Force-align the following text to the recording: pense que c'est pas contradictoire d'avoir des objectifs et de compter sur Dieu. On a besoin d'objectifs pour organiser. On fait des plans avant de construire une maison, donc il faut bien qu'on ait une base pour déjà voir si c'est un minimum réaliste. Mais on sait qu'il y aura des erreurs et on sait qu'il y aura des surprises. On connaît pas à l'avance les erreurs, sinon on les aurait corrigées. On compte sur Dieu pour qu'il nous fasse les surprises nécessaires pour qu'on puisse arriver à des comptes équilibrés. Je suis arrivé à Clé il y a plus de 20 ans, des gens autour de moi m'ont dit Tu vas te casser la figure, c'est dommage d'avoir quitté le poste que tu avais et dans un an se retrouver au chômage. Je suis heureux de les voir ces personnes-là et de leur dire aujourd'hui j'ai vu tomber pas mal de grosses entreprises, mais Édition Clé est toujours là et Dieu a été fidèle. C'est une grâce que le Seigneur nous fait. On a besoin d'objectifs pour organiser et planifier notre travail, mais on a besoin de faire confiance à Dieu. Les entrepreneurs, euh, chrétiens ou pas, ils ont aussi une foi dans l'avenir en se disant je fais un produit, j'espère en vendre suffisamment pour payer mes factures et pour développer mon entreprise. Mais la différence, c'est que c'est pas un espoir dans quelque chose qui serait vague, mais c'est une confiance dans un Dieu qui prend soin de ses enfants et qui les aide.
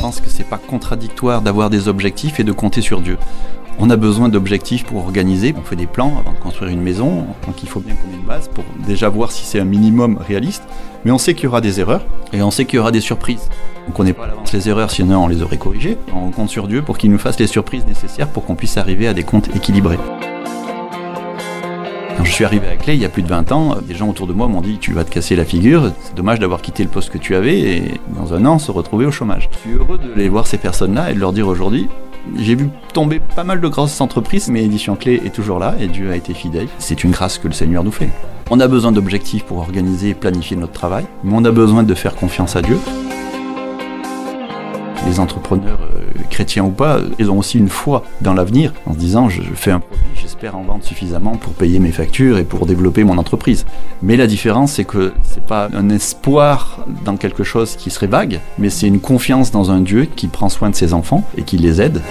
pense 0.00 0.20
que 0.20 0.30
c'est 0.30 0.44
pas 0.44 0.58
contradictoire 0.58 1.42
d'avoir 1.42 1.70
des 1.70 1.88
objectifs 1.88 2.40
et 2.40 2.44
de 2.44 2.52
compter 2.52 2.80
sur 2.80 3.00
Dieu. 3.00 3.18
On 3.80 3.90
a 3.90 3.96
besoin 3.96 4.28
d'objectifs 4.28 4.84
pour 4.84 4.98
organiser. 5.04 5.54
On 5.56 5.62
fait 5.62 5.76
des 5.76 5.86
plans 5.86 6.18
avant 6.18 6.32
de 6.32 6.38
construire 6.38 6.72
une 6.72 6.80
maison, 6.80 7.26
donc 7.46 7.62
il 7.62 7.68
faut 7.68 7.80
bien 7.80 7.94
qu'on 7.94 8.12
ait 8.12 8.20
une 8.20 8.26
base 8.26 8.48
pour 8.48 8.64
déjà 8.86 9.08
voir 9.08 9.30
si 9.30 9.44
c'est 9.44 9.60
un 9.60 9.64
minimum 9.64 10.18
réaliste. 10.18 10.64
Mais 11.04 11.12
on 11.12 11.18
sait 11.18 11.34
qu'il 11.34 11.44
y 11.44 11.46
aura 11.46 11.60
des 11.60 11.78
erreurs 11.78 12.04
et 12.32 12.42
on 12.42 12.50
sait 12.50 12.64
qu'il 12.64 12.76
y 12.76 12.80
aura 12.80 12.90
des 12.90 13.00
surprises. 13.00 13.48
On 13.88 13.92
connaît 13.92 14.12
pas 14.12 14.24
à 14.24 14.28
l'avance 14.28 14.52
les 14.52 14.68
erreurs, 14.68 14.90
sinon 14.90 15.24
on 15.24 15.28
les 15.28 15.42
aurait 15.42 15.58
corrigées. 15.58 15.96
On 16.12 16.30
compte 16.30 16.50
sur 16.50 16.66
Dieu 16.66 16.82
pour 16.82 16.98
qu'il 16.98 17.10
nous 17.10 17.18
fasse 17.18 17.38
les 17.38 17.46
surprises 17.46 17.86
nécessaires 17.86 18.28
pour 18.28 18.44
qu'on 18.44 18.56
puisse 18.56 18.76
arriver 18.76 19.06
à 19.06 19.14
des 19.14 19.24
comptes 19.24 19.54
équilibrés. 19.54 19.98
Je 22.28 22.34
suis 22.34 22.44
arrivé 22.44 22.68
à 22.68 22.76
Clé 22.76 22.94
il 22.94 23.00
y 23.00 23.06
a 23.06 23.08
plus 23.08 23.22
de 23.22 23.28
20 23.28 23.52
ans, 23.52 23.76
des 23.82 23.94
gens 23.94 24.08
autour 24.08 24.26
de 24.26 24.34
moi 24.34 24.48
m'ont 24.48 24.60
dit 24.60 24.76
Tu 24.78 24.92
vas 24.92 25.02
te 25.02 25.10
casser 25.10 25.34
la 25.34 25.46
figure, 25.46 25.90
c'est 26.02 26.14
dommage 26.14 26.38
d'avoir 26.38 26.60
quitté 26.60 26.84
le 26.84 26.90
poste 26.90 27.08
que 27.08 27.16
tu 27.16 27.34
avais 27.34 27.58
et 27.58 28.00
dans 28.14 28.34
un 28.34 28.44
an 28.44 28.58
se 28.58 28.70
retrouver 28.70 29.06
au 29.06 29.10
chômage. 29.10 29.48
Je 29.50 29.58
suis 29.58 29.72
heureux 29.72 29.98
de 29.98 30.12
les 30.14 30.28
voir 30.28 30.46
ces 30.46 30.58
personnes-là 30.58 31.10
et 31.10 31.14
de 31.14 31.18
leur 31.18 31.32
dire 31.32 31.48
aujourd'hui 31.48 31.88
j'ai 32.36 32.54
vu 32.54 32.68
tomber 32.92 33.20
pas 33.34 33.44
mal 33.44 33.62
de 33.62 33.68
grosses 33.68 34.00
entreprises, 34.02 34.50
mais 34.50 34.62
Édition 34.62 34.94
Clé 34.94 35.22
est 35.24 35.34
toujours 35.34 35.58
là 35.58 35.74
et 35.80 35.88
Dieu 35.88 36.10
a 36.10 36.16
été 36.16 36.34
fidèle. 36.34 36.68
C'est 36.78 37.02
une 37.02 37.12
grâce 37.12 37.38
que 37.38 37.48
le 37.48 37.54
Seigneur 37.54 37.82
nous 37.82 37.90
fait. 37.90 38.10
On 38.50 38.60
a 38.60 38.68
besoin 38.68 38.92
d'objectifs 38.92 39.44
pour 39.44 39.58
organiser 39.58 40.10
et 40.10 40.14
planifier 40.14 40.56
notre 40.56 40.74
travail, 40.74 41.06
mais 41.24 41.32
on 41.34 41.44
a 41.46 41.50
besoin 41.50 41.82
de 41.82 41.94
faire 41.94 42.14
confiance 42.14 42.56
à 42.56 42.62
Dieu. 42.62 42.78
Les 45.06 45.18
entrepreneurs, 45.18 45.80
euh, 45.94 45.97
chrétiens 46.30 46.64
ou 46.64 46.70
pas, 46.70 47.00
ils 47.18 47.30
ont 47.30 47.38
aussi 47.38 47.58
une 47.58 47.68
foi 47.68 48.04
dans 48.20 48.34
l'avenir 48.34 48.72
en 48.86 48.94
se 48.94 48.98
disant 48.98 49.28
je 49.28 49.42
fais 49.54 49.70
un 49.70 49.80
produit, 49.80 50.06
j'espère 50.14 50.56
en 50.56 50.62
vendre 50.62 50.84
suffisamment 50.84 51.36
pour 51.36 51.52
payer 51.52 51.78
mes 51.78 51.92
factures 51.92 52.38
et 52.38 52.44
pour 52.44 52.66
développer 52.66 53.04
mon 53.04 53.18
entreprise. 53.18 53.66
Mais 54.02 54.16
la 54.16 54.26
différence, 54.26 54.72
c'est 54.72 54.84
que 54.84 55.12
c'est 55.22 55.44
pas 55.44 55.68
un 55.74 55.88
espoir 55.90 56.80
dans 57.04 57.16
quelque 57.16 57.44
chose 57.44 57.76
qui 57.76 57.90
serait 57.90 58.06
vague, 58.06 58.40
mais 58.58 58.70
c'est 58.70 58.86
une 58.86 59.00
confiance 59.00 59.50
dans 59.50 59.70
un 59.70 59.80
Dieu 59.80 60.06
qui 60.16 60.28
prend 60.28 60.48
soin 60.48 60.70
de 60.70 60.74
ses 60.74 60.94
enfants 60.94 61.24
et 61.36 61.42
qui 61.42 61.58
les 61.58 61.80
aide. 61.80 62.02